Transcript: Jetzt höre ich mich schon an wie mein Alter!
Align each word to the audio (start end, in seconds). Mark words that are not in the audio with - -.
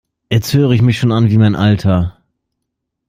Jetzt 0.31 0.55
höre 0.55 0.71
ich 0.71 0.81
mich 0.81 0.97
schon 0.97 1.11
an 1.11 1.29
wie 1.29 1.37
mein 1.37 1.55
Alter! 1.55 2.17